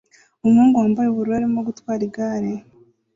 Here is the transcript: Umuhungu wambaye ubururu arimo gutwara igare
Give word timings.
Umuhungu 0.43 0.75
wambaye 0.81 1.07
ubururu 1.09 1.37
arimo 1.39 1.59
gutwara 1.67 2.01
igare 2.07 2.51